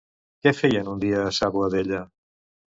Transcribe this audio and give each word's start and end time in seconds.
Què 0.47 0.53
feien 0.59 0.89
un 0.95 1.05
dia 1.05 1.21
a 1.27 1.37
sa 1.41 1.53
Boadella? 1.59 2.03